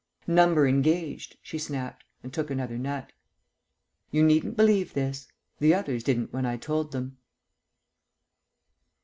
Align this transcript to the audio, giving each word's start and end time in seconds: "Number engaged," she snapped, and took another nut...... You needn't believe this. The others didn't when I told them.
"Number 0.25 0.65
engaged," 0.67 1.37
she 1.43 1.59
snapped, 1.59 2.05
and 2.23 2.33
took 2.33 2.49
another 2.49 2.79
nut...... 2.79 3.11
You 4.09 4.23
needn't 4.23 4.55
believe 4.57 4.95
this. 4.95 5.27
The 5.59 5.75
others 5.75 6.01
didn't 6.03 6.33
when 6.33 6.43
I 6.43 6.57
told 6.57 6.91
them. 6.91 7.17